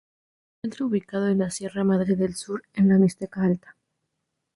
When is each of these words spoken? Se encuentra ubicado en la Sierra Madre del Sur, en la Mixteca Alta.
Se 0.55 0.61
encuentra 0.67 0.85
ubicado 0.87 1.27
en 1.27 1.37
la 1.37 1.51
Sierra 1.51 1.83
Madre 1.83 2.15
del 2.15 2.33
Sur, 2.33 2.63
en 2.73 2.89
la 2.89 2.97
Mixteca 2.97 3.43
Alta. 3.43 3.77